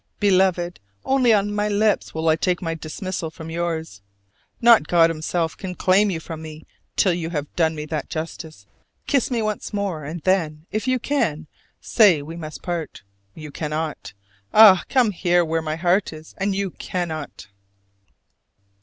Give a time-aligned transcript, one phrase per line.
[0.19, 4.01] Beloved, only on my lips will I take my dismissal from yours:
[4.59, 8.65] not God himself can claim you from me till you have done me that justice.
[9.05, 11.45] Kiss me once more, and then, if you can,
[11.81, 13.03] say we must part.
[13.35, 14.13] You cannot!
[14.55, 17.45] Ah, come here where my heart is, and you cannot!